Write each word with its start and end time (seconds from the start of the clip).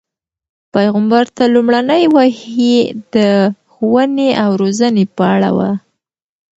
پیغمبر 0.73 1.23
ته 1.35 1.43
لومړنۍ 1.53 2.03
وحی 2.15 2.75
د 3.15 3.15
ښوونې 3.71 4.29
او 4.43 4.49
روزنې 4.61 5.05
په 5.15 5.23
اړه 5.35 5.49
وه. 5.57 5.71